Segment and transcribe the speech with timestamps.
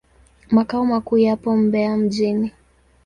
[0.51, 2.51] Makao makuu yapo Mbeya mjini.